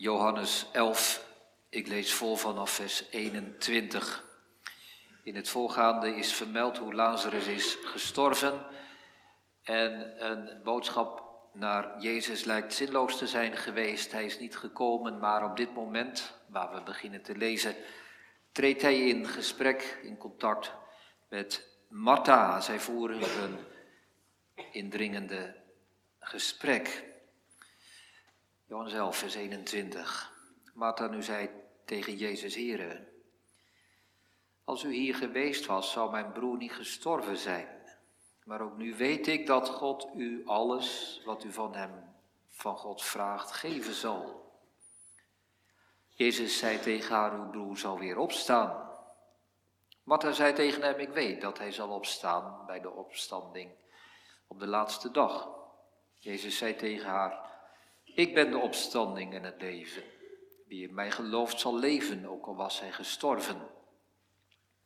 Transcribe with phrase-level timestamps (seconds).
[0.00, 1.26] Johannes 11,
[1.68, 4.24] ik lees vol vanaf vers 21.
[5.22, 8.66] In het voorgaande is vermeld hoe Lazarus is gestorven
[9.62, 11.22] en een boodschap
[11.52, 14.12] naar Jezus lijkt zinloos te zijn geweest.
[14.12, 17.74] Hij is niet gekomen, maar op dit moment, waar we beginnen te lezen,
[18.52, 20.72] treedt hij in gesprek, in contact
[21.28, 22.60] met Martha.
[22.60, 23.58] Zij voeren een
[24.72, 25.56] indringende
[26.18, 27.04] gesprek.
[28.68, 30.32] Johannes 11, vers 21.
[30.74, 31.50] Martha nu zei
[31.84, 33.08] tegen Jezus, Here,
[34.64, 37.68] als u hier geweest was, zou mijn broer niet gestorven zijn.
[38.44, 42.14] Maar ook nu weet ik dat God u alles wat u van hem,
[42.48, 44.52] van God vraagt, geven zal.
[46.08, 48.90] Jezus zei tegen haar, uw broer zal weer opstaan.
[50.02, 53.70] Martha zei tegen hem, ik weet dat hij zal opstaan bij de opstanding
[54.46, 55.48] op de laatste dag.
[56.14, 57.48] Jezus zei tegen haar,
[58.18, 60.02] ik ben de opstanding en het leven.
[60.66, 63.68] Wie in mij gelooft zal leven, ook al was hij gestorven.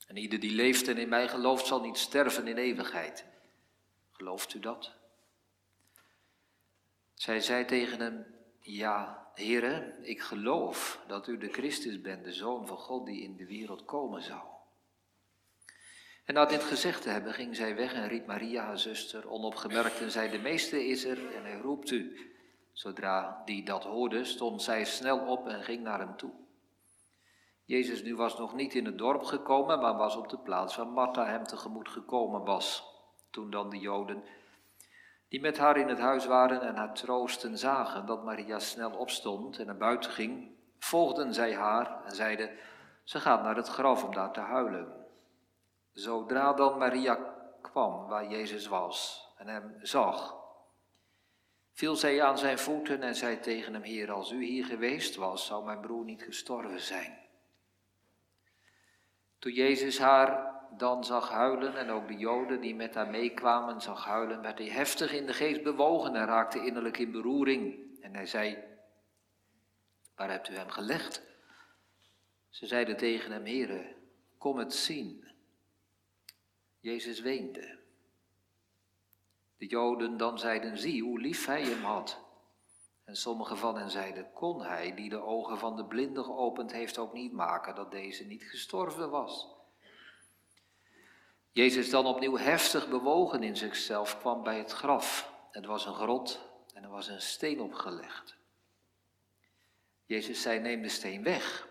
[0.06, 3.26] En ieder die leeft en in mij gelooft zal niet sterven in eeuwigheid.
[4.10, 4.94] Gelooft u dat?
[7.14, 8.26] Zij zei tegen hem,
[8.60, 13.36] ja, heren, ik geloof dat u de Christus bent, de Zoon van God die in
[13.36, 14.42] de wereld komen zou.
[16.24, 20.00] En na dit gezegd te hebben, ging zij weg en riep Maria, haar zuster, onopgemerkt
[20.00, 22.31] en zei, de meester is er en hij roept u.
[22.82, 26.30] Zodra die dat hoorde, stond zij snel op en ging naar hem toe.
[27.64, 30.86] Jezus nu was nog niet in het dorp gekomen, maar was op de plaats waar
[30.86, 32.84] Martha hem tegemoet gekomen was.
[33.30, 34.24] Toen dan de Joden,
[35.28, 39.58] die met haar in het huis waren en haar troosten zagen dat Maria snel opstond
[39.58, 42.50] en naar buiten ging, volgden zij haar en zeiden,
[43.04, 45.06] ze gaat naar het graf om daar te huilen.
[45.92, 50.41] Zodra dan Maria kwam waar Jezus was en hem zag,
[51.72, 55.46] viel zij aan zijn voeten en zei tegen hem, Heer, als u hier geweest was,
[55.46, 57.18] zou mijn broer niet gestorven zijn.
[59.38, 64.04] Toen Jezus haar dan zag huilen en ook de Joden die met haar meekwamen zag
[64.04, 67.78] huilen, werd hij heftig in de geest bewogen en raakte innerlijk in beroering.
[68.00, 68.58] En hij zei,
[70.14, 71.22] waar hebt u hem gelegd?
[72.48, 73.94] Ze zeiden tegen hem, Heere,
[74.38, 75.24] kom het zien.
[76.80, 77.81] Jezus weende.
[79.62, 82.20] De Joden dan zeiden, zie hoe lief hij hem had.
[83.04, 86.98] En sommigen van hen zeiden, kon hij, die de ogen van de blinde geopend heeft,
[86.98, 89.48] ook niet maken dat deze niet gestorven was?
[91.52, 95.32] Jezus dan opnieuw heftig bewogen in zichzelf kwam bij het graf.
[95.50, 96.40] Het was een grot
[96.74, 98.36] en er was een steen opgelegd.
[100.06, 101.68] Jezus zei, neem de steen weg.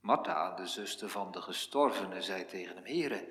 [0.00, 3.28] Martha, de zuster van de gestorvene, zei tegen hem, Heere,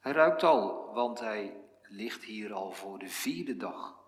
[0.00, 3.98] hij ruikt al, want hij ligt hier al voor de vierde dag.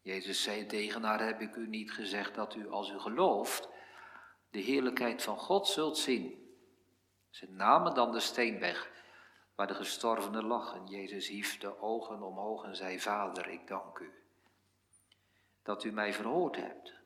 [0.00, 3.68] Jezus zei tegen haar, heb ik u niet gezegd dat u als u gelooft,
[4.50, 6.46] de heerlijkheid van God zult zien.
[7.30, 8.90] Ze namen dan de steen weg,
[9.54, 13.98] waar de gestorvene lag, en Jezus hief de ogen omhoog en zei, Vader, ik dank
[13.98, 14.12] u,
[15.62, 16.96] dat u mij verhoord hebt.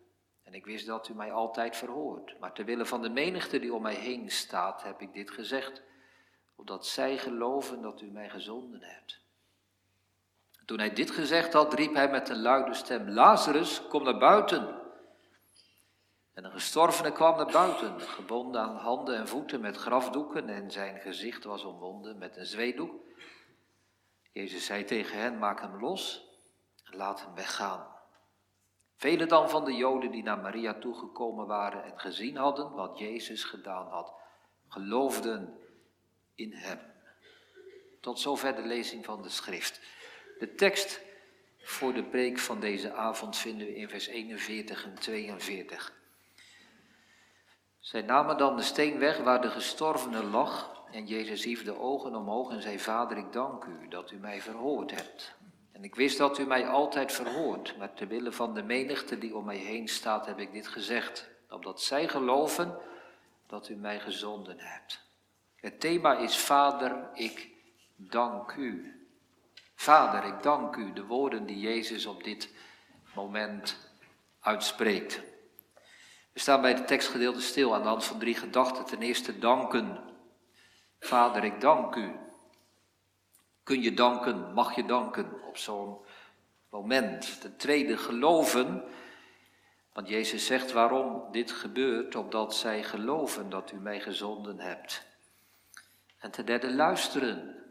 [0.43, 3.75] En ik wist dat u mij altijd verhoort, maar ter wille van de menigte die
[3.75, 5.83] om mij heen staat, heb ik dit gezegd,
[6.55, 9.22] opdat zij geloven dat u mij gezonden hebt.
[10.65, 14.81] Toen hij dit gezegd had, riep hij met een luide stem, Lazarus, kom naar buiten.
[16.35, 21.01] En een gestorvene kwam naar buiten, gebonden aan handen en voeten met grafdoeken en zijn
[21.01, 22.95] gezicht was omwonden met een zweedoek.
[24.33, 26.29] Jezus zei tegen hen, maak hem los
[26.85, 27.87] en laat hem weggaan.
[28.97, 33.45] Velen dan van de Joden die naar Maria toegekomen waren en gezien hadden wat Jezus
[33.45, 34.13] gedaan had,
[34.69, 35.59] geloofden
[36.35, 36.79] in hem.
[38.01, 39.81] Tot zover de lezing van de schrift.
[40.39, 41.01] De tekst
[41.59, 46.01] voor de preek van deze avond vinden we in vers 41 en 42.
[47.81, 52.15] Zij namen dan de steen weg waar de gestorvene lag en Jezus hief de ogen
[52.15, 55.35] omhoog en zei, Vader, ik dank u dat u mij verhoord hebt.
[55.73, 59.37] En ik wist dat u mij altijd verhoort, maar ter wille van de menigte die
[59.37, 62.79] om mij heen staat, heb ik dit gezegd, opdat zij geloven
[63.47, 65.01] dat u mij gezonden hebt.
[65.57, 67.51] Het thema is Vader, ik
[67.97, 68.97] dank u.
[69.83, 72.49] Vader, ik dank u, de woorden die Jezus op dit
[73.15, 73.77] moment
[74.41, 75.23] uitspreekt.
[76.33, 78.85] We staan bij het tekstgedeelte stil aan de hand van drie gedachten.
[78.85, 80.01] Ten eerste danken.
[81.01, 82.13] Vader, ik dank u.
[83.63, 85.99] Kun je danken, mag je danken op zo'n
[86.71, 87.41] moment.
[87.41, 88.85] Ten tweede geloven.
[89.93, 95.07] Want Jezus zegt waarom dit gebeurt, opdat zij geloven dat u mij gezonden hebt.
[96.19, 97.62] En ten derde luisteren.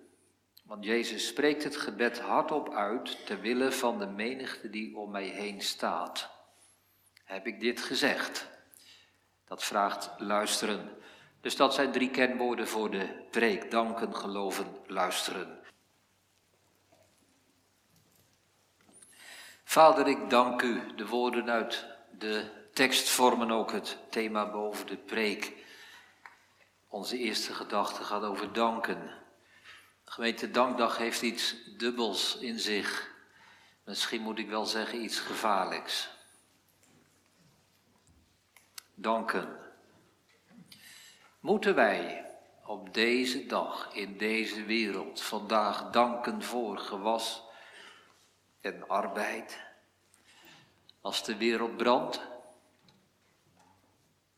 [0.72, 5.24] Want Jezus spreekt het gebed hardop uit ter wille van de menigte die om mij
[5.24, 6.30] heen staat.
[7.24, 8.48] heb ik dit gezegd.
[9.46, 10.90] Dat vraagt luisteren.
[11.42, 13.72] Dus dat zijn drie kenwoorden voor de preek.
[13.72, 15.60] Danken, geloven, luisteren.
[19.64, 20.96] Vader, ik dank u.
[20.96, 21.86] De woorden uit
[22.18, 25.54] de tekst vormen ook het thema boven de preek.
[26.88, 29.21] Onze eerste gedachte gaat over danken.
[30.12, 33.12] Gemeente Dankdag heeft iets dubbels in zich.
[33.84, 36.10] Misschien moet ik wel zeggen iets gevaarlijks.
[38.94, 39.60] Danken.
[41.40, 42.30] Moeten wij
[42.66, 47.44] op deze dag in deze wereld vandaag danken voor gewas
[48.62, 49.60] en arbeid?
[51.02, 52.22] Als de wereld brandt,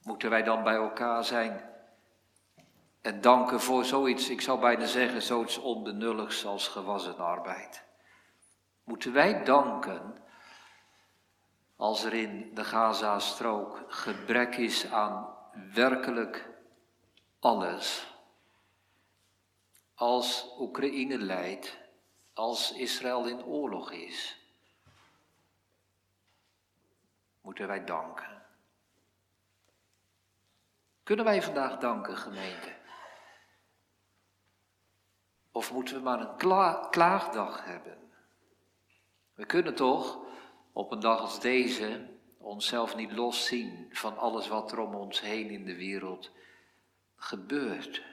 [0.01, 1.72] moeten wij dan bij elkaar zijn
[3.03, 7.83] en danken voor zoiets, ik zou bijna zeggen, zoiets onbenulligs als gewas en arbeid?
[8.83, 10.23] Moeten wij danken
[11.75, 15.35] als er in de Gaza-strook gebrek is aan
[15.73, 16.49] werkelijk
[17.39, 18.15] alles.
[19.93, 21.77] Als Oekraïne leidt,
[22.33, 24.39] als Israël in oorlog is,
[27.41, 28.43] moeten wij danken.
[31.03, 32.81] Kunnen wij vandaag danken, gemeente?
[35.53, 36.35] Of moeten we maar een
[36.89, 37.97] klaagdag hebben?
[39.33, 40.19] We kunnen toch
[40.71, 45.49] op een dag als deze onszelf niet loszien van alles wat er om ons heen
[45.49, 46.31] in de wereld
[47.15, 48.03] gebeurt.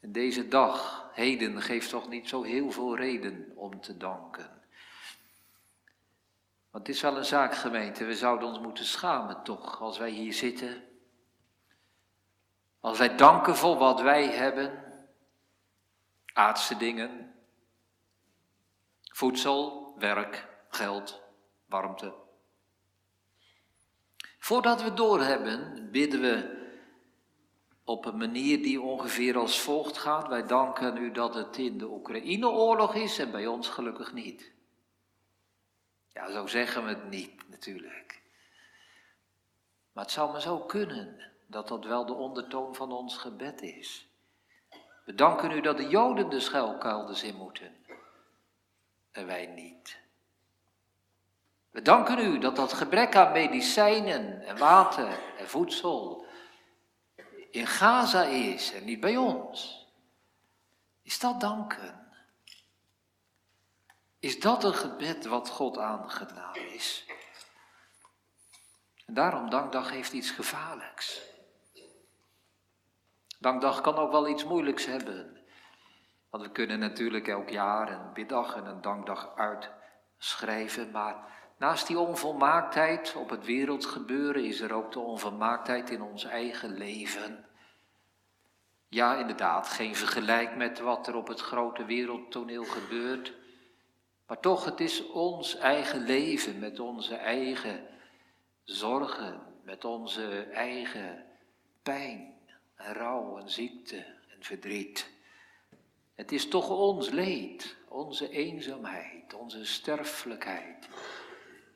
[0.00, 4.62] En deze dag, heden, geeft toch niet zo heel veel reden om te danken.
[6.70, 10.10] Want het is wel een zaak, gemeente, we zouden ons moeten schamen toch, als wij
[10.10, 10.82] hier zitten.
[12.80, 14.87] Als wij danken voor wat wij hebben,
[16.38, 17.34] aardse dingen,
[19.02, 21.20] voedsel, werk, geld,
[21.66, 22.14] warmte.
[24.38, 26.56] Voordat we doorhebben, bidden we
[27.84, 30.28] op een manier die ongeveer als volgt gaat.
[30.28, 34.52] Wij danken u dat het in de Oekraïne-oorlog is en bij ons gelukkig niet.
[36.08, 38.22] Ja, zo zeggen we het niet natuurlijk.
[39.92, 44.07] Maar het zou maar zo kunnen dat dat wel de ondertoon van ons gebed is.
[45.08, 47.76] We danken u dat de Joden de schuilkelders in moeten
[49.10, 49.98] en wij niet.
[51.70, 56.26] We danken u dat dat gebrek aan medicijnen en water en voedsel
[57.50, 59.86] in Gaza is en niet bij ons.
[61.02, 62.12] Is dat danken?
[64.18, 67.04] Is dat een gebed wat God aangedaan is?
[69.06, 71.20] En daarom, dankdag heeft iets gevaarlijks.
[73.38, 75.36] Dankdag kan ook wel iets moeilijks hebben.
[76.30, 81.98] Want we kunnen natuurlijk elk jaar een biddag en een dankdag uitschrijven, maar Naast die
[81.98, 87.44] onvolmaaktheid op het wereldgebeuren is er ook de onvolmaaktheid in ons eigen leven.
[88.88, 93.34] Ja, inderdaad, geen vergelijk met wat er op het grote wereldtoneel gebeurt.
[94.26, 97.86] Maar toch, het is ons eigen leven met onze eigen
[98.64, 101.24] zorgen, met onze eigen
[101.82, 102.37] pijn
[102.78, 103.96] en rouw en ziekte
[104.28, 105.10] en verdriet.
[106.14, 110.88] Het is toch ons leed, onze eenzaamheid, onze sterfelijkheid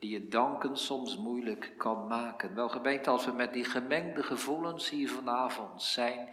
[0.03, 2.55] die het danken soms moeilijk kan maken.
[2.55, 6.29] Wel gemeente, als we met die gemengde gevoelens hier vanavond zijn,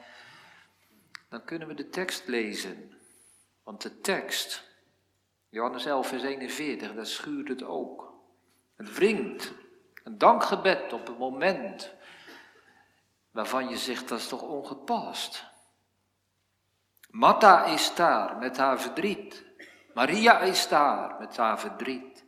[1.29, 2.95] dan kunnen we de tekst lezen.
[3.62, 4.65] Want de tekst,
[5.49, 8.15] Johannes 11, vers 41, daar schuurt het ook.
[8.77, 9.53] Het wringt
[10.05, 11.95] een dankgebed op een moment
[13.31, 15.45] waarvan je zegt dat is toch ongepast.
[17.11, 19.45] Martha is daar met haar verdriet.
[19.95, 22.25] Maria is daar met haar verdriet.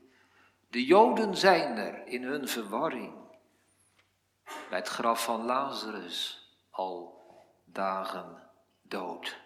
[0.69, 3.15] De Joden zijn er in hun verwarring.
[4.69, 7.21] Bij het graf van Lazarus al
[7.65, 8.43] dagen
[8.83, 9.41] dood.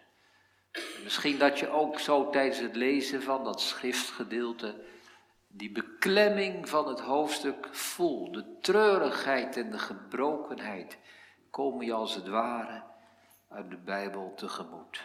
[1.02, 4.84] Misschien dat je ook zo tijdens het lezen van dat schriftgedeelte
[5.48, 8.34] die beklemming van het hoofdstuk voelt.
[8.34, 10.98] De treurigheid en de gebrokenheid
[11.56, 12.82] komen je als het ware
[13.48, 15.04] uit de Bijbel tegemoet.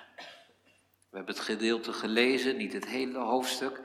[1.09, 3.81] We hebben het gedeelte gelezen, niet het hele hoofdstuk,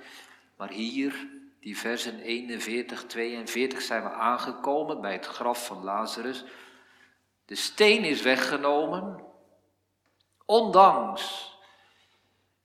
[0.56, 1.28] maar hier
[1.60, 6.44] die versen 41, 42 zijn we aangekomen bij het graf van Lazarus.
[7.44, 9.24] De steen is weggenomen,
[10.44, 11.56] ondanks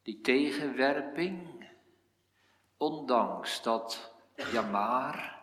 [0.03, 1.69] die tegenwerping,
[2.77, 4.13] ondanks dat
[4.51, 5.39] jamaar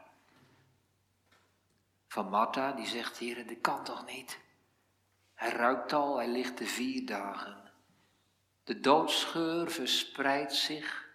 [2.08, 4.46] van Martha, die zegt, Heer, dit kan toch niet?
[5.38, 7.72] Hij ruikt al, hij ligt er vier dagen.
[8.64, 11.08] De doodscheur verspreidt zich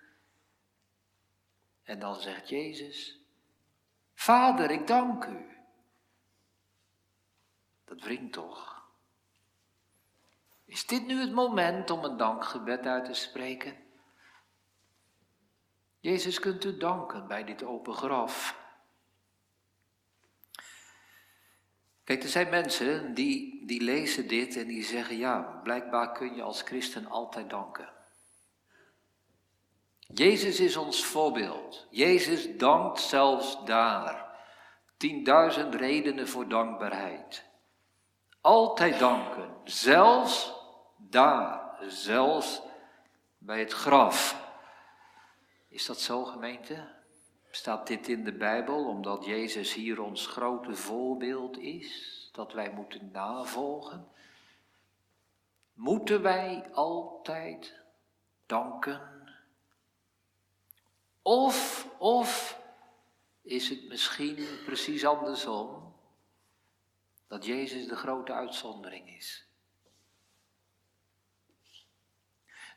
[1.84, 3.20] en dan zegt Jezus,
[4.14, 5.58] Vader, ik dank u
[7.86, 8.84] Dat wringt toch?
[10.66, 13.78] Is dit nu het moment om een dankgebed uit te spreken?
[16.00, 18.63] Jezus kunt u danken bij dit open graf.
[22.04, 26.42] Kijk, er zijn mensen die, die lezen dit en die zeggen, ja, blijkbaar kun je
[26.42, 27.90] als christen altijd danken.
[30.00, 31.88] Jezus is ons voorbeeld.
[31.90, 34.38] Jezus dankt zelfs daar.
[34.98, 37.46] Tienduizend redenen voor dankbaarheid.
[38.42, 40.54] Altijd danken, zelfs
[40.98, 42.62] daar, zelfs
[43.38, 44.42] bij het graf.
[45.70, 47.03] Is dat zo, gemeente?
[47.56, 53.12] Staat dit in de Bijbel omdat Jezus hier ons grote voorbeeld is, dat wij moeten
[53.12, 54.08] navolgen?
[55.74, 57.82] Moeten wij altijd
[58.46, 59.30] danken?
[61.22, 62.60] Of, of
[63.42, 65.96] is het misschien precies andersom,
[67.28, 69.48] dat Jezus de grote uitzondering is?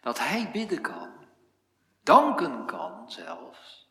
[0.00, 1.26] Dat Hij bidden kan,
[2.02, 3.85] danken kan zelfs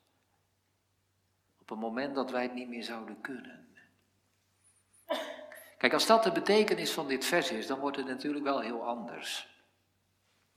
[1.65, 3.67] op een moment dat wij het niet meer zouden kunnen.
[5.77, 8.85] Kijk, als dat de betekenis van dit vers is, dan wordt het natuurlijk wel heel
[8.85, 9.47] anders.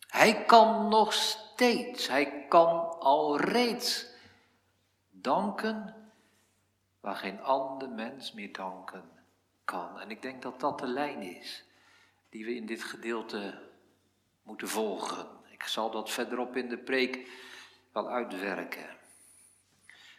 [0.09, 4.07] Hij kan nog steeds, hij kan al reeds
[5.11, 5.95] danken
[7.01, 9.11] waar geen ander mens meer danken
[9.65, 10.01] kan.
[10.01, 11.65] En ik denk dat dat de lijn is
[12.29, 13.69] die we in dit gedeelte
[14.43, 15.27] moeten volgen.
[15.51, 17.31] Ik zal dat verderop in de preek
[17.93, 18.98] wel uitwerken.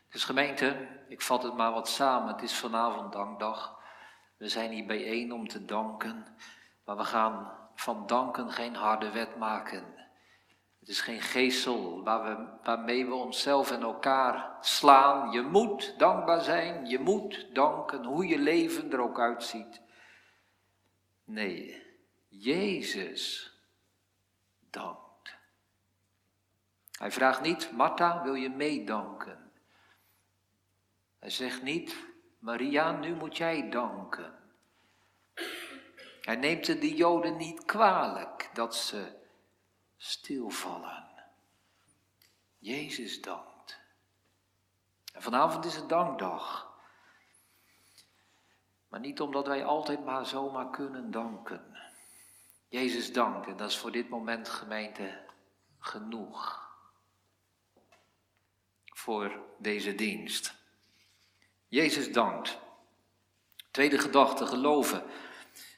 [0.09, 2.33] Dus gemeente, ik vat het maar wat samen.
[2.33, 3.79] Het is vanavond dankdag.
[4.37, 6.25] We zijn hier bijeen om te danken.
[6.85, 9.99] Maar we gaan van danken geen harde wet maken.
[10.79, 15.31] Het is geen geestel waar we, waarmee we onszelf en elkaar slaan.
[15.31, 19.81] Je moet dankbaar zijn, je moet danken, hoe je leven er ook uitziet.
[21.23, 21.83] Nee,
[22.27, 23.53] Jezus
[24.69, 25.37] dankt.
[26.91, 29.48] Hij vraagt niet, Martha, wil je meedanken?
[31.19, 31.95] Hij zegt niet,
[32.39, 34.39] Maria, nu moet jij danken.
[36.21, 39.17] Hij neemt de die Joden niet kwalijk dat ze
[39.97, 41.07] stilvallen.
[42.57, 43.79] Jezus dankt.
[45.13, 46.73] En vanavond is het dankdag.
[48.87, 51.77] Maar niet omdat wij altijd maar zomaar kunnen danken.
[52.67, 55.25] Jezus dankt en dat is voor dit moment gemeente
[55.79, 56.67] genoeg.
[58.85, 60.58] Voor deze dienst.
[61.69, 62.59] Jezus dankt.
[63.71, 65.03] Tweede gedachte, geloven.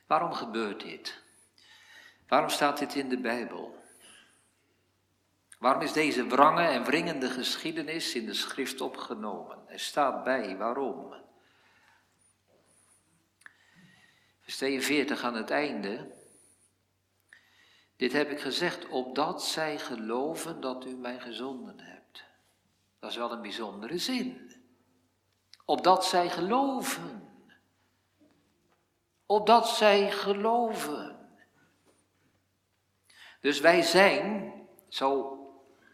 [0.08, 1.22] Waarom gebeurt dit?
[2.28, 3.80] Waarom staat dit in de Bijbel?
[5.60, 9.70] Waarom is deze wrange en wringende geschiedenis in de schrift opgenomen?
[9.70, 11.14] Er staat bij waarom.
[14.42, 16.12] Vers 42 aan het einde.
[17.96, 22.24] Dit heb ik gezegd, opdat zij geloven dat u mij gezonden hebt.
[23.00, 24.51] Dat is wel een bijzondere zin
[25.72, 27.30] opdat zij geloven.
[29.26, 31.30] Opdat zij geloven.
[33.42, 34.54] Dus wij zijn,
[34.90, 35.38] zo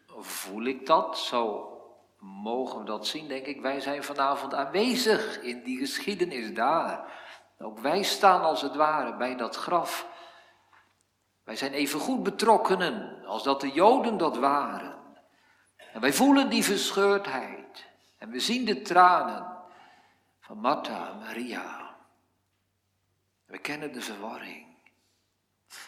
[0.07, 1.71] voel ik dat, zo
[2.19, 7.11] mogen we dat zien, denk ik, wij zijn vanavond aanwezig in die geschiedenis daar.
[7.59, 10.07] Ook wij staan als het ware bij dat graf.
[11.43, 14.95] Wij zijn even goed betrokkenen als dat de Joden dat waren.
[15.93, 17.85] En wij voelen die verscheurdheid.
[18.17, 19.55] En we zien de tranen
[20.47, 21.95] van Martha en Maria.
[23.45, 24.65] We kennen de verwarring.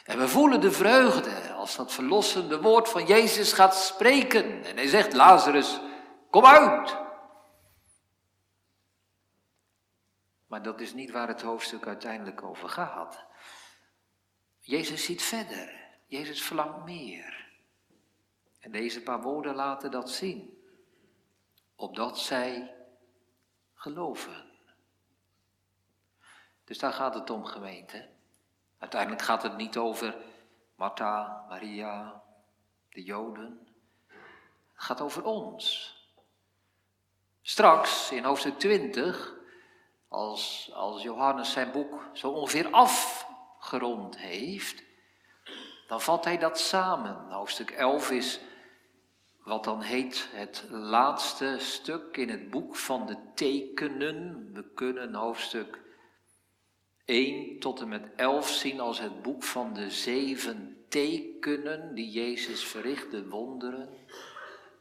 [0.04, 4.64] En we voelen de vreugde als dat verlossende woord van Jezus gaat spreken.
[4.64, 5.80] En hij zegt, Lazarus,
[6.30, 6.98] kom uit.
[10.48, 13.26] Maar dat is niet waar het hoofdstuk uiteindelijk over gaat.
[14.60, 15.88] Jezus ziet verder.
[16.06, 17.52] Jezus verlangt meer.
[18.60, 20.64] En deze paar woorden laten dat zien.
[21.76, 22.76] Opdat zij
[23.74, 24.49] geloven.
[26.70, 28.08] Dus daar gaat het om, gemeente.
[28.78, 30.16] Uiteindelijk gaat het niet over
[30.76, 32.24] Martha, Maria,
[32.90, 33.68] de Joden.
[34.74, 35.94] Het gaat over ons.
[37.42, 39.34] Straks, in hoofdstuk 20,
[40.08, 44.84] als, als Johannes zijn boek zo ongeveer afgerond heeft,
[45.88, 47.30] dan vat hij dat samen.
[47.30, 48.40] Hoofdstuk 11 is
[49.44, 54.50] wat dan heet het laatste stuk in het boek van de tekenen.
[54.54, 55.88] We kunnen hoofdstuk
[57.10, 62.64] 1 tot en met 11 zien als het boek van de zeven tekenen die Jezus
[62.64, 63.90] verricht, de wonderen,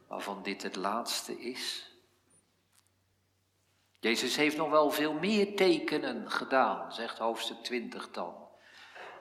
[0.07, 1.93] waarvan dit het laatste is.
[3.99, 8.35] Jezus heeft nog wel veel meer tekenen gedaan, zegt hoofdstuk 20 dan,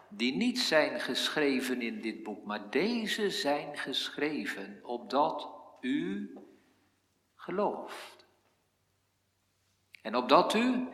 [0.08, 5.48] die niet zijn geschreven in dit boek, maar deze zijn geschreven opdat
[5.80, 6.32] u
[7.34, 8.26] gelooft.
[10.02, 10.88] En opdat u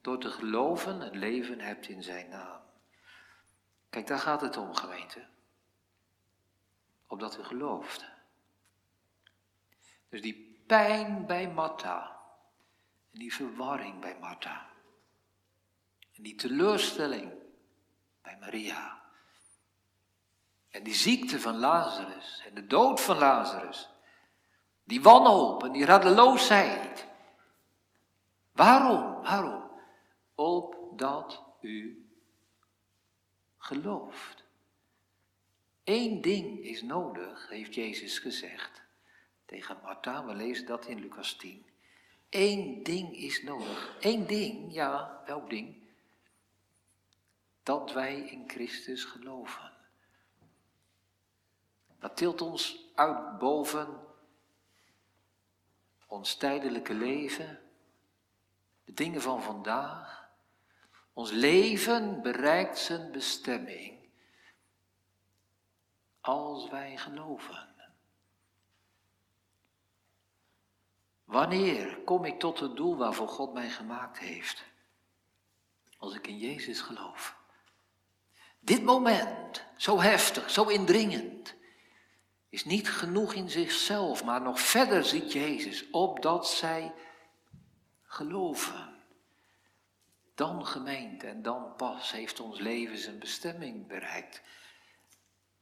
[0.00, 2.60] door te geloven het leven hebt in zijn naam.
[3.90, 5.26] Kijk, daar gaat het om, gemeente.
[7.06, 8.04] Opdat u gelooft.
[10.08, 12.18] Dus die pijn bij Martha.
[13.12, 14.68] En die verwarring bij Martha.
[16.16, 17.32] En die teleurstelling
[18.22, 19.02] bij Maria.
[20.68, 22.42] En die ziekte van Lazarus.
[22.46, 23.88] En de dood van Lazarus.
[24.84, 27.06] Die wanhoop en die radeloosheid.
[28.52, 29.22] Waarom?
[29.22, 29.59] Waarom?
[30.40, 32.08] Opdat u
[33.56, 34.44] gelooft.
[35.84, 38.82] Eén ding is nodig, heeft Jezus gezegd
[39.44, 40.24] tegen Martha.
[40.24, 41.66] We lezen dat in Lucas 10.
[42.30, 43.96] Eén ding is nodig.
[44.00, 45.76] Eén ding, ja, welk ding?
[47.62, 49.72] Dat wij in Christus geloven.
[51.98, 54.00] Dat tilt ons uit boven
[56.06, 57.60] ons tijdelijke leven,
[58.84, 60.20] de dingen van vandaag.
[61.20, 64.08] Ons leven bereikt zijn bestemming
[66.20, 67.74] als wij geloven.
[71.24, 74.64] Wanneer kom ik tot het doel waarvoor God mij gemaakt heeft?
[75.98, 77.36] Als ik in Jezus geloof.
[78.60, 81.54] Dit moment, zo heftig, zo indringend,
[82.48, 86.94] is niet genoeg in zichzelf, maar nog verder ziet Jezus, opdat zij
[88.02, 88.99] geloven.
[90.40, 94.42] Dan gemeente en dan pas heeft ons leven zijn bestemming bereikt,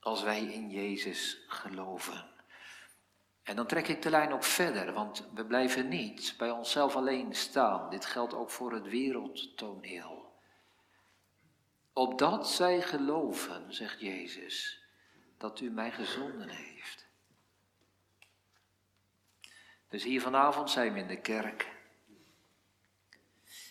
[0.01, 2.31] als wij in Jezus geloven.
[3.43, 7.35] En dan trek ik de lijn ook verder, want we blijven niet bij onszelf alleen
[7.35, 7.91] staan.
[7.91, 10.33] Dit geldt ook voor het wereldtoneel.
[11.93, 14.83] Opdat zij geloven, zegt Jezus,
[15.39, 17.07] dat u mij gezonden heeft.
[19.89, 21.78] Dus hier vanavond zijn we in de kerk.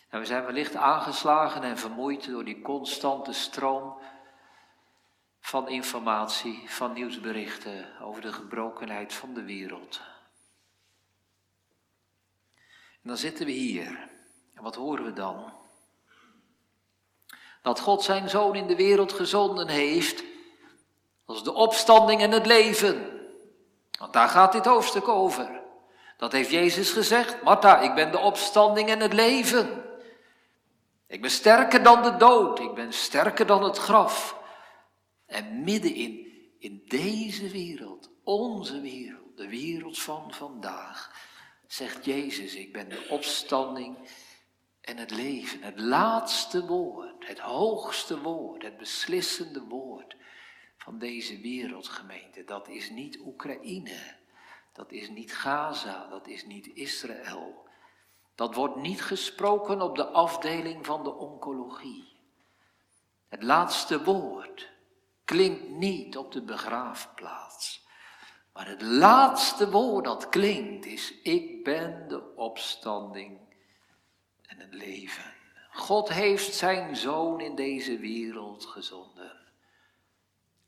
[0.08, 3.98] En we zijn wellicht aangeslagen en vermoeid door die constante stroom
[5.40, 10.00] van informatie, van nieuwsberichten over de gebrokenheid van de wereld.
[13.02, 14.08] En dan zitten we hier.
[14.54, 15.52] En wat horen we dan?
[17.62, 20.24] Dat God zijn zoon in de wereld gezonden heeft
[21.24, 23.20] als de opstanding en het leven.
[23.98, 25.60] Want daar gaat dit hoofdstuk over.
[26.16, 27.42] Dat heeft Jezus gezegd.
[27.42, 29.87] Martha, ik ben de opstanding en het leven.
[31.08, 32.58] Ik ben sterker dan de dood.
[32.58, 34.40] Ik ben sterker dan het graf.
[35.26, 36.26] En midden in,
[36.58, 41.26] in deze wereld, onze wereld, de wereld van vandaag,
[41.66, 43.96] zegt Jezus, ik ben de opstanding
[44.80, 45.62] en het leven.
[45.62, 50.16] Het laatste woord, het hoogste woord, het beslissende woord
[50.76, 52.44] van deze wereldgemeente.
[52.44, 54.16] Dat is niet Oekraïne,
[54.72, 57.67] dat is niet Gaza, dat is niet Israël.
[58.38, 62.16] Dat wordt niet gesproken op de afdeling van de oncologie.
[63.28, 64.70] Het laatste woord
[65.24, 67.86] klinkt niet op de begraafplaats.
[68.52, 73.38] Maar het laatste woord dat klinkt is, ik ben de opstanding
[74.42, 75.34] en het leven.
[75.70, 79.36] God heeft zijn zoon in deze wereld gezonden.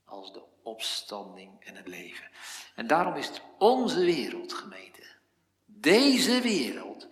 [0.05, 2.29] Als de opstanding en het leven.
[2.75, 5.07] En daarom is onze wereld, gemeente.
[5.65, 7.09] Deze wereld.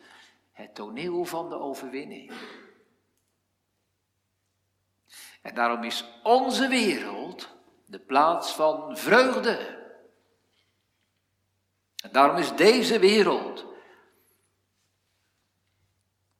[0.58, 2.32] Het toneel van de overwinning.
[5.42, 7.48] En daarom is onze wereld
[7.86, 9.86] de plaats van vreugde.
[12.02, 13.66] En daarom is deze wereld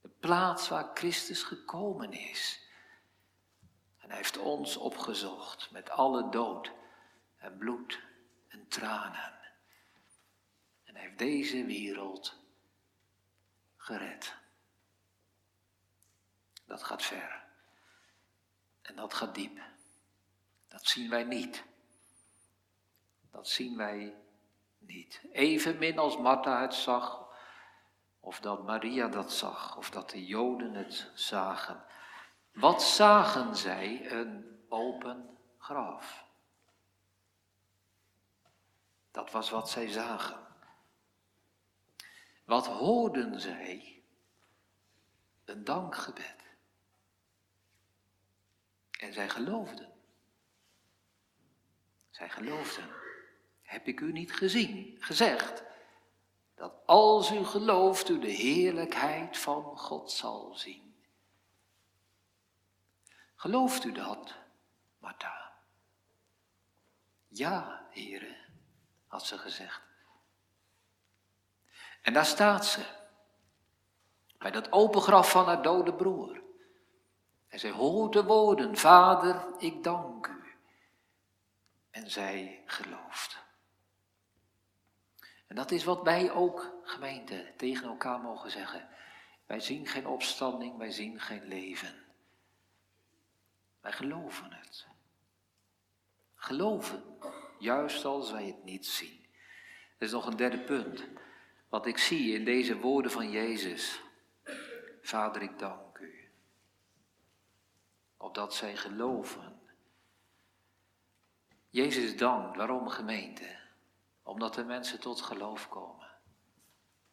[0.01, 2.69] de plaats waar Christus gekomen is.
[3.97, 6.71] En hij heeft ons opgezocht met alle dood
[7.37, 8.01] en bloed
[8.47, 9.39] en tranen.
[10.83, 12.39] En hij heeft deze wereld
[13.89, 14.35] gered.
[16.65, 17.43] Dat gaat ver.
[18.81, 19.59] En dat gaat diep.
[20.67, 21.63] Dat zien wij niet.
[23.31, 24.15] Dat zien wij
[24.77, 25.21] niet.
[25.31, 27.27] Evenmin als Martha het zag,
[28.19, 31.83] of dat Maria dat zag, of dat de Joden het zagen.
[32.53, 34.11] Wat zagen zij?
[34.11, 36.25] Een open graf.
[39.11, 40.48] Dat was wat zij zagen.
[42.49, 44.03] Wat hoorden zij?
[45.45, 46.35] Een dankgebed.
[48.99, 49.93] En zij geloofden.
[52.09, 52.89] Zij geloofden.
[53.61, 55.63] Heb ik u niet gezien, gezegd,
[56.55, 60.95] dat als u gelooft u de heerlijkheid van God zal zien.
[63.35, 64.35] Gelooft u dat,
[64.99, 65.53] Martha?
[67.27, 68.37] Ja, heren,
[69.07, 69.88] had ze gezegd.
[72.01, 72.85] En daar staat ze,
[74.37, 76.41] bij dat open graf van haar dode broer.
[77.47, 80.55] En zij hoort de woorden, Vader, ik dank u.
[81.91, 83.37] En zij gelooft.
[85.47, 88.89] En dat is wat wij ook, gemeente, tegen elkaar mogen zeggen.
[89.45, 92.03] Wij zien geen opstanding, wij zien geen leven.
[93.81, 94.87] Wij geloven het.
[96.35, 97.03] Geloven,
[97.59, 99.25] juist als wij het niet zien.
[99.97, 101.07] Er is nog een derde punt.
[101.69, 104.01] Wat ik zie in deze woorden van Jezus.
[105.01, 106.31] Vader, ik dank u.
[108.17, 109.59] Opdat zij geloven.
[111.69, 112.57] Jezus dankt.
[112.57, 113.57] Waarom gemeente?
[114.23, 116.07] Omdat de mensen tot geloof komen.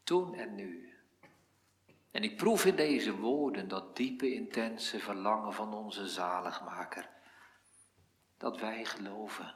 [0.03, 0.95] Toen en nu.
[2.11, 7.09] En ik proef in deze woorden dat diepe, intense verlangen van onze zaligmaker.
[8.37, 9.55] Dat wij geloven.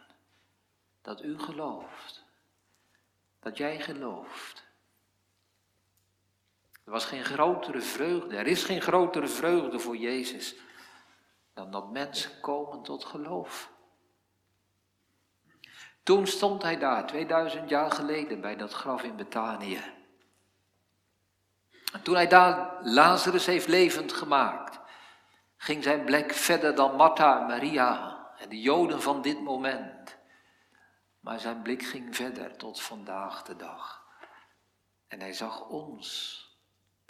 [1.03, 2.25] Dat u gelooft.
[3.39, 4.69] Dat jij gelooft.
[6.90, 10.55] Er was geen grotere vreugde, er is geen grotere vreugde voor Jezus
[11.55, 13.70] dan dat mensen komen tot geloof.
[16.03, 19.83] Toen stond hij daar, 2000 jaar geleden, bij dat graf in Betanië.
[21.92, 24.79] En toen hij daar Lazarus heeft levend gemaakt,
[25.57, 30.16] ging zijn blik verder dan Martha en Maria en de Joden van dit moment.
[31.20, 34.05] Maar zijn blik ging verder tot vandaag de dag.
[35.09, 36.48] En hij zag ons,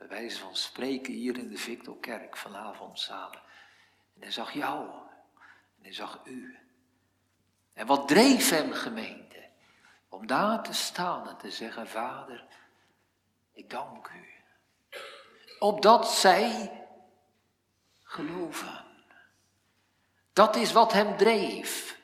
[0.01, 3.43] bij wijze van spreken hier in de Victorkerk vanavond samen.
[4.15, 4.91] En hij zag jou
[5.77, 6.59] en hij zag u.
[7.73, 9.49] En wat dreef hem, gemeente,
[10.09, 12.47] om daar te staan en te zeggen, Vader,
[13.53, 14.27] ik dank u.
[15.59, 16.73] Opdat zij
[18.03, 18.85] geloven.
[20.33, 22.01] Dat is wat hem dreef.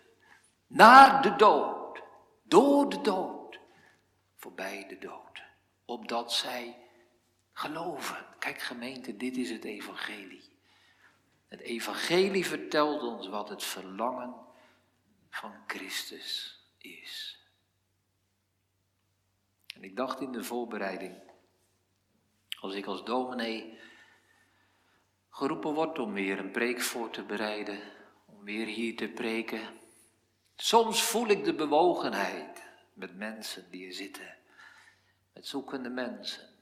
[0.66, 2.02] Naar de dood,
[2.42, 3.60] door de dood,
[4.36, 5.42] voorbij de dood.
[5.84, 6.85] Opdat zij
[7.56, 8.26] geloven.
[8.38, 10.42] Kijk gemeente, dit is het evangelie.
[11.46, 14.34] Het evangelie vertelt ons wat het verlangen
[15.30, 17.40] van Christus is.
[19.74, 21.22] En ik dacht in de voorbereiding,
[22.60, 23.78] als ik als dominee
[25.30, 27.80] geroepen word om weer een preek voor te bereiden,
[28.26, 29.80] om weer hier te preken,
[30.56, 34.36] soms voel ik de bewogenheid met mensen die er zitten,
[35.32, 36.55] met zoekende mensen,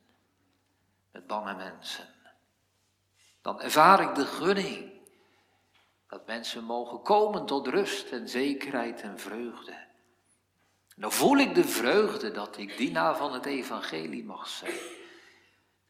[1.15, 2.09] met bange mensen.
[3.43, 4.93] Dan ervaar ik de gunning
[6.09, 9.87] dat mensen mogen komen tot rust en zekerheid en vreugde.
[10.97, 14.79] Dan voel ik de vreugde dat ik dienaar van het evangelie mag zijn.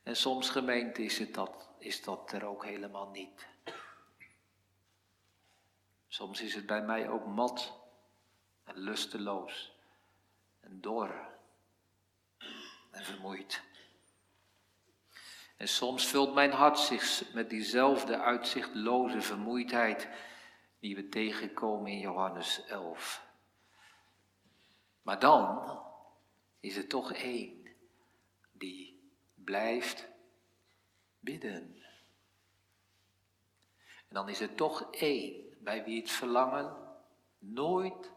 [0.03, 3.47] En soms gemeente is, het dat, is dat er ook helemaal niet.
[6.09, 7.73] Soms is het bij mij ook mat
[8.65, 9.73] en lusteloos
[10.61, 11.29] en dor
[12.91, 13.63] en vermoeid.
[15.57, 20.09] En soms vult mijn hart zich met diezelfde uitzichtloze vermoeidheid
[20.81, 23.27] die we tegenkomen in Johannes 11.
[25.03, 25.79] Maar dan
[26.61, 27.67] is er toch één
[28.53, 30.09] die blijft
[31.21, 31.83] bidden.
[34.09, 36.77] En dan is er toch één bij wie het verlangen
[37.39, 38.13] nooit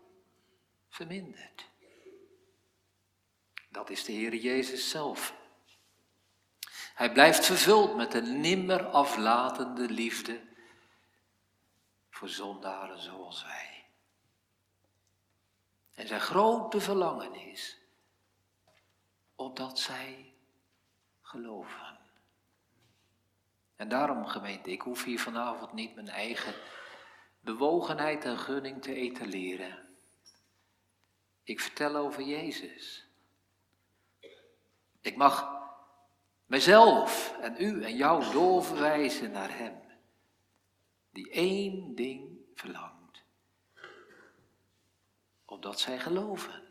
[0.90, 1.70] vermindert.
[3.70, 5.47] Dat is de Heer Jezus zelf.
[6.98, 10.42] Hij blijft vervuld met een nimmer aflatende liefde
[12.10, 13.86] voor zondaren zoals wij.
[15.94, 17.78] En zijn grote verlangen is
[19.36, 20.34] opdat zij
[21.22, 21.98] geloven.
[23.76, 26.54] En daarom, gemeente, ik hoef hier vanavond niet mijn eigen
[27.40, 29.98] bewogenheid en gunning te etaleren.
[31.44, 33.08] Ik vertel over Jezus.
[35.02, 35.58] Ik mag
[36.48, 39.82] Mijzelf en u en jou doorverwijzen naar Hem,
[41.12, 43.24] die één ding verlangt,
[45.46, 46.64] opdat zij geloven.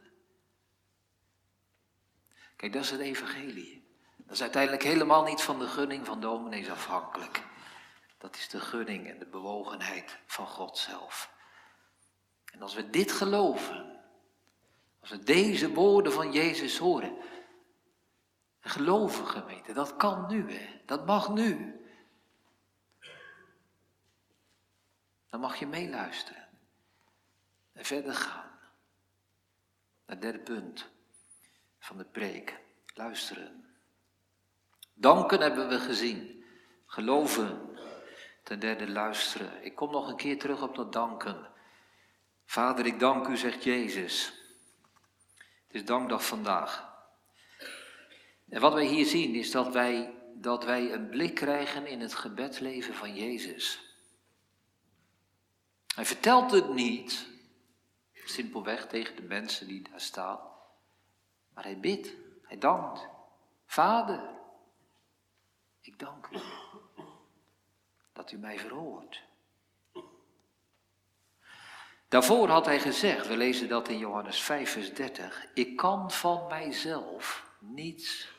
[2.56, 3.84] Kijk, dat is het evangelie.
[4.16, 7.42] Dat is uiteindelijk helemaal niet van de gunning van dominees afhankelijk.
[8.18, 11.34] Dat is de gunning en de bewogenheid van God zelf.
[12.52, 14.00] En als we dit geloven,
[15.00, 17.16] als we deze woorden van Jezus horen,
[18.68, 20.80] Geloven gemeente, dat kan nu, hè?
[20.86, 21.80] dat mag nu.
[25.28, 26.48] Dan mag je meeluisteren
[27.72, 28.50] en verder gaan.
[30.06, 30.88] Het derde punt
[31.78, 32.60] van de preek.
[32.94, 33.64] Luisteren.
[34.94, 36.44] Danken hebben we gezien.
[36.86, 37.78] Geloven.
[38.42, 39.64] Ten derde luisteren.
[39.64, 41.50] Ik kom nog een keer terug op dat danken.
[42.44, 44.26] Vader, ik dank u, zegt Jezus.
[45.66, 46.95] Het is dankdag vandaag.
[48.48, 52.14] En wat wij hier zien is dat wij, dat wij een blik krijgen in het
[52.14, 53.80] gebedleven van Jezus.
[55.94, 57.26] Hij vertelt het niet,
[58.12, 60.40] simpelweg tegen de mensen die daar staan,
[61.54, 63.08] maar hij bidt, hij dankt.
[63.66, 64.30] Vader,
[65.80, 66.38] ik dank u
[68.12, 69.22] dat u mij verhoort.
[72.08, 76.46] Daarvoor had hij gezegd, we lezen dat in Johannes 5, vers 30, ik kan van
[76.46, 78.34] mijzelf niets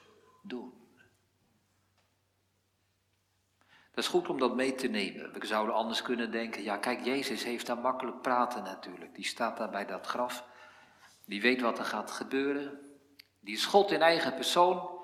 [0.48, 0.78] doen.
[3.98, 5.34] Dat is goed om dat mee te nemen.
[5.34, 9.16] We zouden anders kunnen denken, ja kijk, Jezus heeft daar makkelijk praten natuurlijk.
[9.16, 10.44] Die staat daar bij dat graf.
[11.26, 12.80] Die weet wat er gaat gebeuren.
[13.40, 15.00] Die is God in eigen persoon.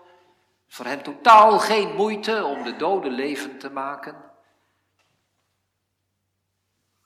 [0.68, 4.32] Voor hem totaal geen moeite om de doden levend te maken.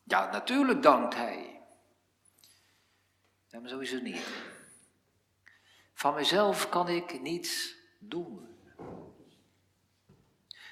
[0.03, 1.61] Ja, natuurlijk dankt hij.
[3.47, 4.27] Ja, maar zo is het niet.
[5.93, 8.47] Van mezelf kan ik niets doen.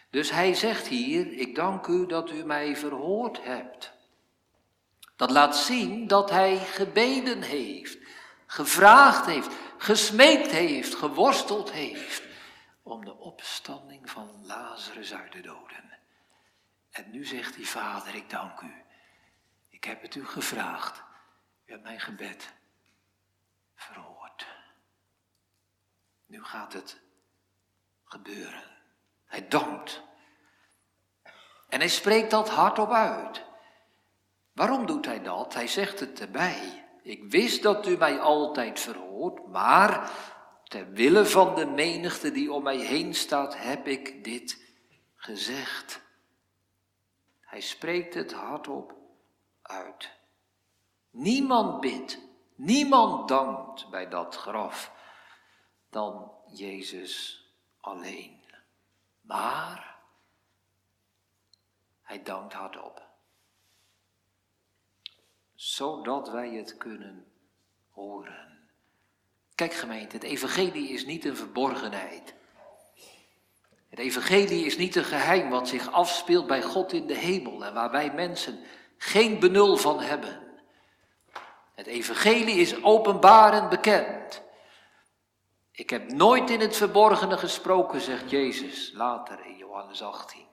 [0.10, 3.94] Dus hij zegt hier, ik dank u dat u mij verhoord hebt.
[5.16, 7.98] Dat laat zien dat hij gebeden heeft,
[8.46, 12.24] gevraagd heeft, gesmeekt heeft, geworsteld heeft
[12.84, 15.98] om de opstanding van Lazarus uit de doden.
[16.92, 18.84] En nu zegt hij, Vader, ik dank u.
[19.70, 21.04] Ik heb het u gevraagd.
[21.66, 22.54] U hebt mijn gebed
[23.76, 24.48] verhoord.
[26.26, 27.02] Nu gaat het
[28.06, 28.64] gebeuren.
[29.26, 30.02] Hij dankt.
[31.70, 33.44] En hij spreekt dat hardop uit.
[34.54, 35.54] Waarom doet hij dat?
[35.54, 36.86] Hij zegt het erbij.
[37.04, 40.12] Ik wist dat u mij altijd verhoort, maar
[40.64, 44.64] ter wille van de menigte die om mij heen staat, heb ik dit
[45.16, 46.02] gezegd.
[47.40, 48.96] Hij spreekt het hardop
[49.62, 50.12] uit.
[51.10, 52.20] Niemand bidt,
[52.56, 54.92] niemand dankt bij dat graf
[55.90, 57.45] dan Jezus
[57.86, 58.40] alleen.
[59.22, 59.96] Maar
[62.02, 63.04] hij dankt hardop.
[65.54, 67.26] Zodat wij het kunnen
[67.90, 68.70] horen.
[69.56, 72.34] Kijk gemeente, het evangelie is niet een verborgenheid.
[73.90, 77.74] Het evangelie is niet een geheim wat zich afspeelt bij God in de hemel en
[77.74, 78.60] waar wij mensen
[78.98, 80.42] geen benul van hebben.
[81.74, 84.45] Het evangelie is openbaar en bekend.
[85.76, 90.48] Ik heb nooit in het verborgene gesproken, zegt Jezus later in Johannes 18.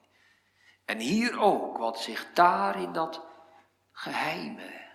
[0.84, 3.24] En hier ook, wat zich daar in dat
[3.92, 4.90] geheime,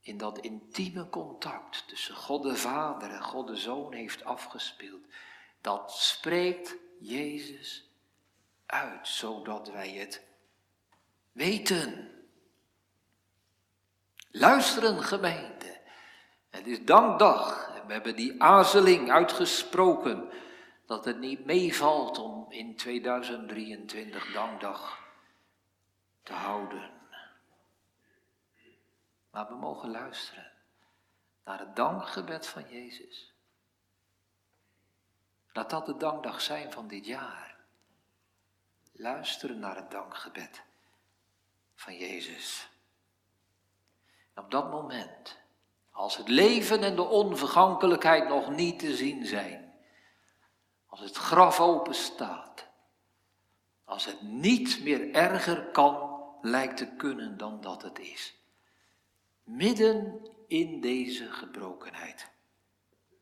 [0.00, 5.04] in dat intieme contact tussen God de Vader en God de Zoon heeft afgespeeld,
[5.60, 7.90] dat spreekt Jezus
[8.66, 10.22] uit, zodat wij het
[11.32, 12.10] weten.
[14.30, 15.80] Luisteren, gemeente.
[16.50, 20.30] Het is dankdag we hebben die aarzeling uitgesproken
[20.86, 25.02] dat het niet meevalt om in 2023 dankdag
[26.22, 26.90] te houden.
[29.30, 30.52] Maar we mogen luisteren
[31.44, 33.34] naar het dankgebed van Jezus.
[35.52, 37.56] Laat dat de dankdag zijn van dit jaar.
[38.92, 40.62] Luisteren naar het dankgebed
[41.74, 42.68] van Jezus.
[44.34, 45.38] En op dat moment,
[46.00, 49.72] als het leven en de onvergankelijkheid nog niet te zien zijn,
[50.86, 52.66] als het graf open staat,
[53.84, 58.34] als het niet meer erger kan, lijkt te kunnen dan dat het is.
[59.44, 62.30] Midden in deze gebrokenheid.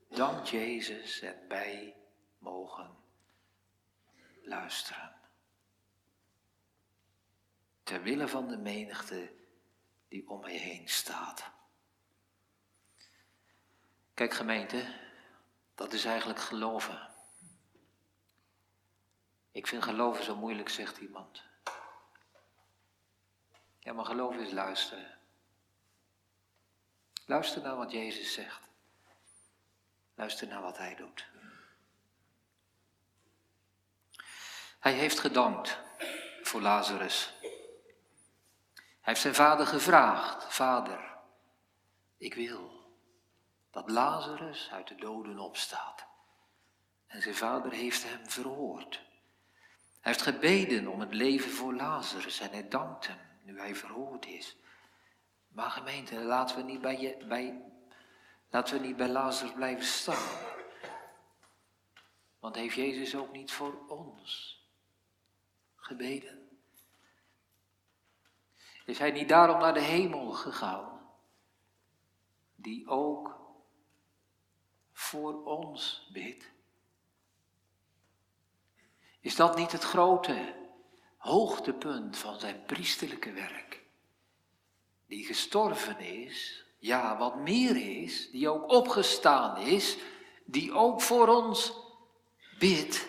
[0.09, 1.97] Dank Jezus en wij
[2.39, 2.97] mogen
[4.43, 5.13] luisteren.
[7.83, 9.33] Ter wille van de menigte
[10.09, 11.57] die om mij heen staat.
[14.19, 14.95] Kijk gemeente,
[15.75, 17.09] dat is eigenlijk geloven.
[19.51, 21.43] Ik vind geloven zo moeilijk, zegt iemand.
[23.79, 25.19] Ja, maar geloven is luisteren.
[27.27, 28.61] Luister naar wat Jezus zegt.
[30.15, 31.29] Luister naar wat Hij doet.
[34.79, 35.79] Hij heeft gedankt
[36.43, 37.33] voor Lazarus.
[37.41, 41.17] Hij heeft zijn vader gevraagd, vader,
[42.17, 42.78] ik wil
[43.79, 46.07] dat Lazarus uit de doden opstaat.
[47.07, 48.95] En zijn vader heeft hem verhoord.
[50.01, 54.27] Hij heeft gebeden om het leven voor Lazarus en hij dankt hem nu hij verhoord
[54.27, 54.57] is.
[55.49, 57.63] Maar gemeente, laten we niet bij, je, bij,
[58.51, 60.39] laten we niet bij Lazarus blijven staan.
[62.39, 64.61] Want heeft Jezus ook niet voor ons
[65.77, 66.49] gebeden?
[68.85, 71.11] Is hij niet daarom naar de hemel gegaan?
[72.55, 73.48] Die ook
[75.09, 76.51] voor ons bidt?
[79.21, 80.55] Is dat niet het grote
[81.17, 83.83] hoogtepunt van zijn priesterlijke werk?
[85.07, 89.97] Die gestorven is, ja, wat meer is, die ook opgestaan is,
[90.45, 91.73] die ook voor ons
[92.59, 93.09] bidt.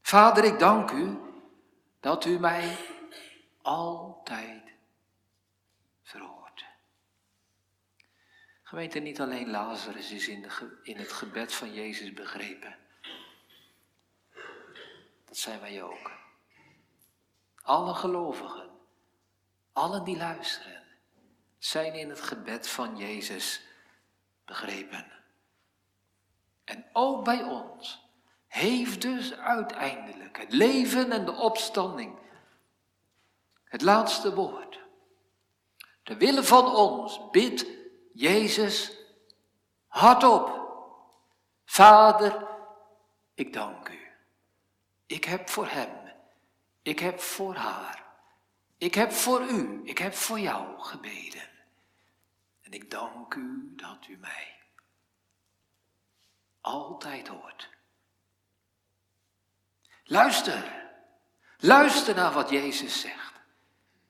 [0.00, 1.18] Vader, ik dank u
[2.00, 2.76] dat u mij
[3.62, 4.62] altijd
[6.02, 6.38] verhoort.
[8.68, 10.46] Gemeente, niet alleen Lazarus is in,
[10.82, 12.76] in het gebed van Jezus begrepen.
[15.24, 16.10] Dat zijn wij ook.
[17.62, 18.70] Alle gelovigen,
[19.72, 20.82] allen die luisteren,
[21.58, 23.60] zijn in het gebed van Jezus
[24.44, 25.12] begrepen.
[26.64, 28.08] En ook bij ons
[28.46, 32.18] heeft dus uiteindelijk het leven en de opstanding
[33.64, 34.80] het laatste woord.
[36.02, 37.77] De wille van ons bidt
[38.18, 38.92] Jezus
[39.86, 40.46] hardop.
[41.64, 42.46] Vader,
[43.34, 43.98] ik dank u.
[45.06, 46.12] Ik heb voor hem,
[46.82, 48.04] ik heb voor haar,
[48.78, 51.48] ik heb voor u, ik heb voor jou gebeden.
[52.60, 54.56] En ik dank u dat u mij
[56.60, 57.68] altijd hoort.
[60.04, 60.90] Luister,
[61.58, 63.32] luister naar wat Jezus zegt.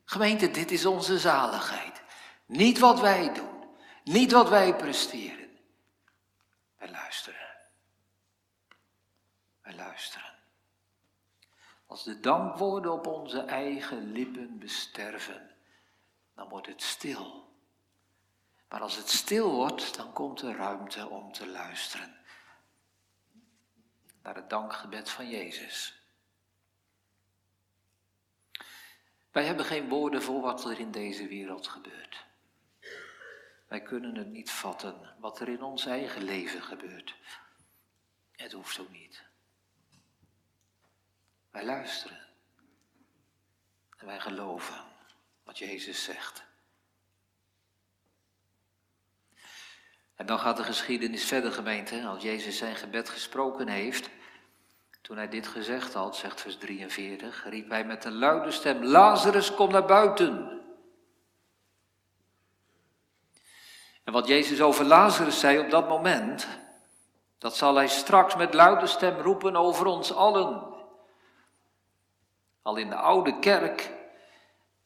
[0.04, 2.02] Gemeente, dit is onze zaligheid.
[2.46, 3.47] Niet wat wij doen,
[4.08, 5.58] niet wat wij presteren.
[6.76, 7.56] Wij luisteren.
[9.62, 10.34] Wij luisteren.
[11.86, 15.50] Als de dankwoorden op onze eigen lippen besterven,
[16.34, 17.52] dan wordt het stil.
[18.68, 22.16] Maar als het stil wordt, dan komt er ruimte om te luisteren
[24.22, 26.02] naar het dankgebed van Jezus.
[29.30, 32.27] Wij hebben geen woorden voor wat er in deze wereld gebeurt.
[33.68, 37.16] Wij kunnen het niet vatten wat er in ons eigen leven gebeurt.
[38.30, 39.24] Het hoeft ook niet.
[41.50, 42.26] Wij luisteren.
[43.96, 44.84] En wij geloven
[45.42, 46.46] wat Jezus zegt.
[50.14, 52.06] En dan gaat de geschiedenis verder, gemeente.
[52.06, 54.10] Als Jezus zijn gebed gesproken heeft,
[55.00, 59.54] toen hij dit gezegd had, zegt vers 43, riep hij met een luide stem, Lazarus,
[59.54, 60.57] kom naar buiten.
[64.08, 66.48] En wat Jezus over Lazarus zei op dat moment,
[67.38, 70.62] dat zal hij straks met luide stem roepen over ons allen.
[72.62, 73.92] Al in de oude kerk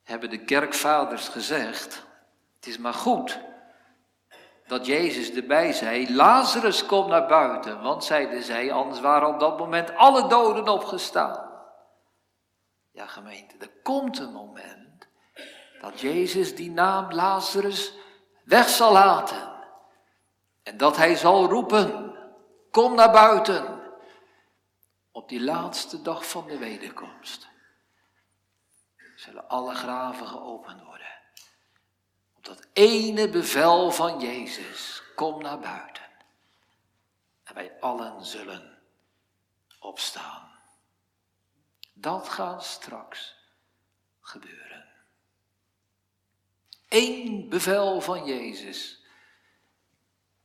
[0.03, 2.07] hebben de kerkvaders gezegd,
[2.57, 3.39] het is maar goed
[4.67, 9.59] dat Jezus erbij zei, Lazarus kom naar buiten, want zeiden zij, anders waren op dat
[9.59, 11.51] moment alle doden opgestaan.
[12.91, 15.09] Ja gemeente, er komt een moment
[15.81, 18.01] dat Jezus die naam Lazarus
[18.45, 19.53] weg zal laten.
[20.63, 22.17] En dat hij zal roepen,
[22.71, 23.81] kom naar buiten,
[25.11, 27.49] op die laatste dag van de wederkomst.
[29.17, 31.03] Zullen alle graven geopend worden
[32.43, 36.03] dat ene bevel van Jezus, kom naar buiten.
[37.45, 38.79] En wij allen zullen
[39.79, 40.51] opstaan.
[41.93, 43.35] Dat gaat straks
[44.21, 44.82] gebeuren.
[46.95, 49.03] Eén bevel van Jezus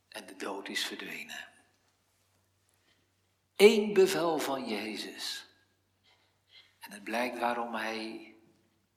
[0.09, 1.49] en de dood is verdwenen.
[3.55, 5.45] Eén bevel van Jezus
[6.79, 8.35] en het blijkt waarom Hij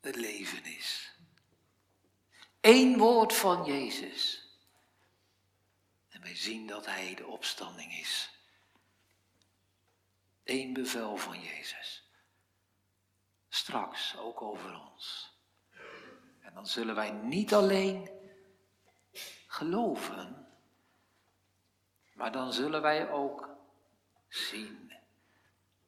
[0.00, 1.12] het leven is.
[2.60, 4.48] Eén woord van Jezus.
[6.08, 8.30] En wij zien dat Hij de opstanding is.
[10.44, 12.10] Eén bevel van Jezus.
[13.48, 15.29] Straks ook over ons.
[16.50, 18.10] En dan zullen wij niet alleen
[19.46, 20.46] geloven,
[22.14, 23.48] maar dan zullen wij ook
[24.28, 24.92] zien.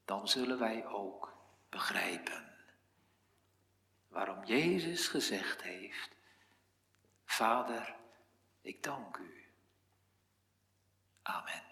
[0.04, 1.34] Dan zullen wij ook
[1.68, 2.52] begrijpen
[4.08, 6.10] waarom Jezus gezegd heeft
[7.24, 7.96] Vader,
[8.60, 9.46] ik dank u.
[11.22, 11.71] Amen.